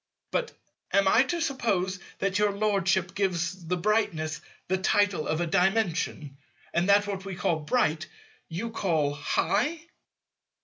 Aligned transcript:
But 0.31 0.51
am 0.93 1.07
I 1.07 1.21
to 1.25 1.39
suppose 1.39 1.99
that 2.17 2.39
your 2.39 2.51
Lordship 2.51 3.13
gives 3.13 3.67
the 3.67 3.77
brightness 3.77 4.41
the 4.67 4.79
title 4.79 5.27
of 5.27 5.41
a 5.41 5.45
Dimension, 5.45 6.37
and 6.73 6.89
that 6.89 7.05
what 7.05 7.23
we 7.23 7.35
call 7.35 7.59
"bright" 7.59 8.07
you 8.49 8.71
call 8.71 9.13
"high"? 9.13 9.79